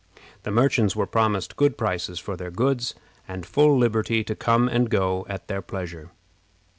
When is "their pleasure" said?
5.47-6.09